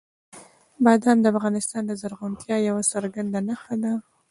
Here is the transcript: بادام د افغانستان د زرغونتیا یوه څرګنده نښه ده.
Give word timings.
بادام 0.85 1.17
د 1.21 1.25
افغانستان 1.33 1.81
د 1.85 1.91
زرغونتیا 2.01 2.57
یوه 2.69 2.83
څرګنده 2.93 3.39
نښه 3.47 3.75
ده. 3.83 3.93